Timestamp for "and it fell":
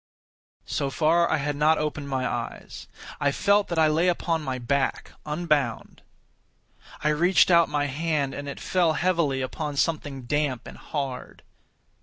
8.33-8.93